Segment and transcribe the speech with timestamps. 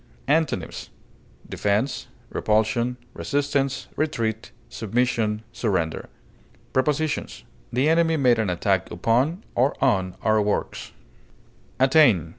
[0.27, 0.89] Antonyms:
[1.47, 6.09] defense, repulsion, resistance, retreat, submission, surrender.
[6.73, 10.91] Prepositions: The enemy made an attack upon (or on) our works.
[11.79, 12.29] ATTAIN.